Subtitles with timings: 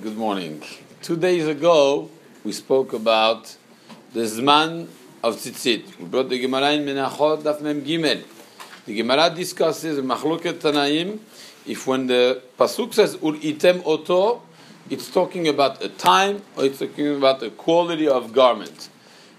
[0.00, 0.62] Good morning.
[1.02, 2.08] Two days ago,
[2.44, 3.56] we spoke about
[4.12, 4.86] the Zman
[5.24, 5.98] of Tzitzit.
[5.98, 8.22] We brought the Gemara in Menachot Daf Mem Gimel.
[8.84, 11.18] The Gemara discusses Machloket Tanaim.
[11.66, 14.42] If when the pasuk says Ur item oto,
[14.88, 18.90] it's talking about a time or it's talking about the quality of garment.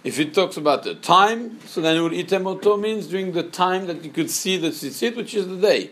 [0.04, 3.88] If it talks about the time, so then Ur item oto means during the time
[3.88, 5.92] that you could see the tzitzit, which is the day.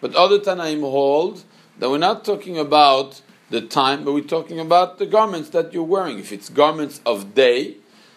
[0.00, 1.42] But other Tanaim hold
[1.78, 5.82] that we're not talking about the time, but we're talking about the garments that you're
[5.82, 6.18] wearing.
[6.18, 7.76] If it's garments of day,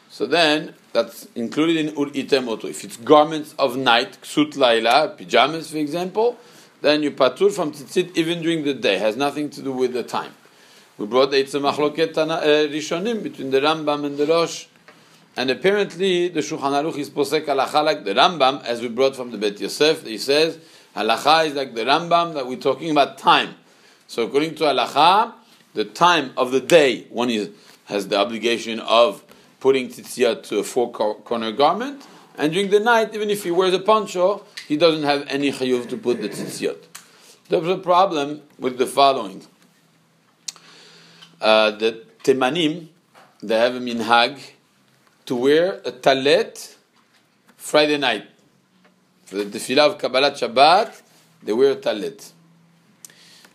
[0.09, 2.65] so then that's included in ur itemoto.
[2.65, 6.37] If it's garments of night, ksut laila, pajamas, for example,
[6.81, 8.95] then you patur from tzitzit even during the day.
[8.95, 10.33] It has nothing to do with the time.
[10.97, 14.65] We brought the machloket uh, rishonim between the Rambam and the Rosh.
[15.37, 19.31] And apparently, the Shulchan Aruch is posek halacha like the Rambam, as we brought from
[19.31, 20.05] the Bet Yosef.
[20.05, 20.59] He says
[20.95, 23.55] halacha is like the Rambam that we're talking about time.
[24.07, 25.33] So according to halacha,
[25.73, 27.49] the time of the day one is,
[27.85, 29.23] has the obligation of
[29.59, 32.05] putting tzitzit to a four corner garment,
[32.37, 35.89] and during the night, even if he wears a poncho, he doesn't have any chayuv
[35.89, 36.77] to put the tzitzit.
[37.49, 39.45] There's a problem with the following.
[41.39, 42.87] Uh, the temanim,
[43.43, 44.39] they have a minhag
[45.25, 46.77] to wear a talet
[47.57, 48.27] Friday night.
[49.31, 51.01] For the tefillah of Kabbalat Shabbat,
[51.41, 52.33] they wear a talet.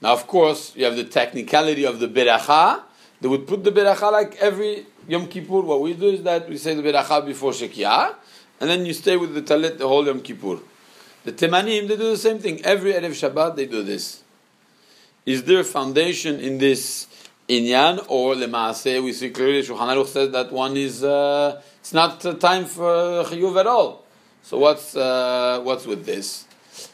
[0.00, 2.80] Now, of course, you have the technicality of the beracha.
[3.20, 5.60] They would put the beracha like every Yom Kippur.
[5.60, 8.14] What we do is that we say the beracha before Shekiah,
[8.58, 10.60] and then you stay with the talit the whole Yom Kippur.
[11.24, 12.64] The Temanim, they do the same thing.
[12.64, 14.22] Every Erev Shabbat, they do this.
[15.26, 17.06] Is there foundation in this
[17.50, 19.04] inyan, or lemaase?
[19.04, 23.60] We see clearly Shulchan Aruch says that one is uh, it's not time for chiyuv
[23.60, 24.05] at all.
[24.46, 26.46] So what's uh, what's with this?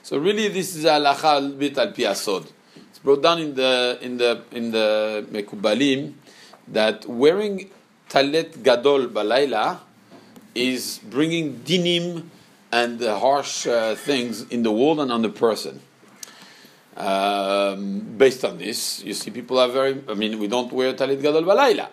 [0.03, 2.49] So really, this is halacha bit al piasod
[2.89, 6.15] It's brought down in the in the in the Mekubalim
[6.69, 7.69] that wearing
[8.09, 9.81] talet gadol balayla
[10.55, 12.25] is bringing dinim
[12.73, 15.83] and the harsh uh, things in the world and on the person.
[16.97, 20.03] Um, based on this, you see people are very.
[20.09, 21.91] I mean, we don't wear talit gadol balayla.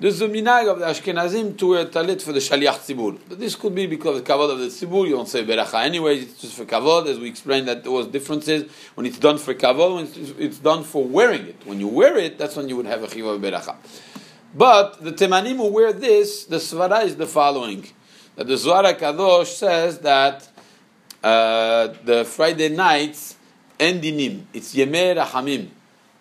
[0.00, 3.18] There's a minag of the Ashkenazim to wear talit for the Shaliach Tzibur.
[3.28, 5.06] But this could be because of the kavod of the Tzibur.
[5.06, 6.20] You don't say beracha anyway.
[6.20, 7.06] It's just for kavod.
[7.06, 10.58] As we explained that there was differences when it's done for kavod, when it's, it's,
[10.58, 11.66] done for wearing it.
[11.66, 13.76] When you wear it, that's when you would have a chiva beracha.
[14.54, 17.86] But the Temanim who wear this, the svara is the following:
[18.36, 20.48] that the Zohar Kadosh says that
[21.22, 23.36] uh, the Friday nights
[23.78, 24.44] endinim.
[24.54, 25.68] It's Yemei Rachamim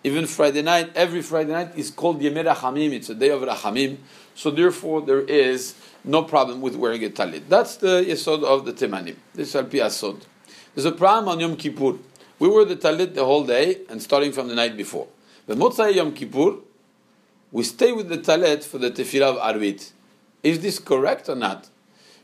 [0.04, 2.94] even Friday night, every Friday night is called Yemei Rachamim.
[2.94, 3.98] It's a day of Rachamim.
[4.34, 7.50] So therefore, there is no problem with wearing a talit.
[7.50, 9.18] That's the yesod of the temanim.
[9.34, 10.22] This is al asod.
[10.74, 11.98] There's a problem on Yom Kippur.
[12.40, 15.08] We wear the talit the whole day and starting from the night before.
[15.46, 16.60] But Motzai Yom Kippur,
[17.52, 19.92] we stay with the talit for the tefillah of Arvit.
[20.44, 21.68] Is this correct or not?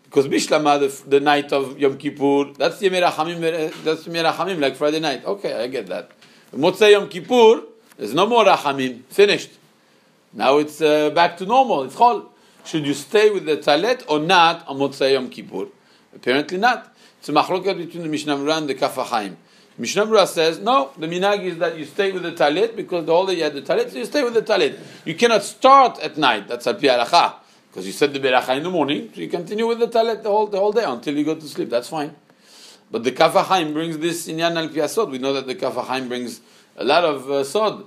[0.05, 4.77] Because Bishlama, the, the night of Yom Kippur, that's Yemei Rachamim, that's Yemei Rachamim, like
[4.77, 5.25] Friday night.
[5.25, 6.11] Okay, I get that.
[6.55, 7.63] Motzei Yom Kippur,
[7.97, 9.03] there's no more Rachamim.
[9.09, 9.51] Finished.
[10.31, 11.83] Now it's uh, back to normal.
[11.83, 12.27] It's Chol.
[12.63, 15.67] Should you stay with the Talet or not on Motzei Yom Kippur?
[16.15, 16.95] Apparently not.
[17.19, 19.35] It's a machloket between the Mishnah and the Kaf HaChaim.
[19.77, 23.11] Mishnah Berurah says, no, the minag is that you stay with the talit because the
[23.11, 24.79] whole day you had the talit, so you stay with the talit.
[25.03, 27.33] You cannot start at night, that's al pi
[27.69, 30.29] because you said the beracha in the morning, so you continue with the talit the
[30.29, 32.15] whole, the whole day until you go to sleep, that's fine.
[32.91, 35.11] But the Kaf HaChaim brings this inyan al piasod.
[35.11, 36.41] We know that the Kaf HaChaim brings
[36.77, 37.85] a lot of uh, sod,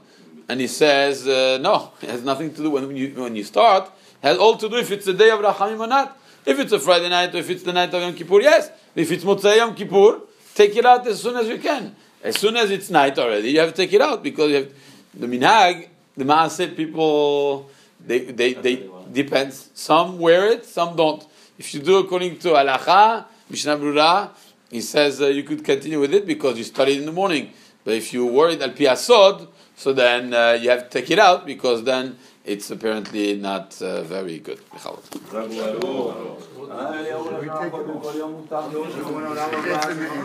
[0.49, 3.87] and he says uh, no, it has nothing to do when you when you start.
[4.23, 6.19] It has all to do if it's the day of Rachamim or not.
[6.45, 8.71] If it's a Friday night or if it's the night of Yom Kippur, yes.
[8.95, 10.23] If it's Motzei Yom Kippur,
[10.55, 11.95] take it out as soon as you can.
[12.23, 14.73] As soon as it's night already, you have to take it out because you have
[15.15, 17.71] the minhag, the maaseh people.
[18.05, 19.71] They, they, they depends.
[19.75, 21.25] Some wear it, some don't.
[21.59, 24.31] If you do according to halacha, Mishnah Berurah,
[24.71, 27.53] he says uh, you could continue with it because you studied in the morning.
[27.85, 31.47] But if you worried al piasod, so then uh, you have to take it out
[31.47, 34.61] because then it's apparently not uh, very good.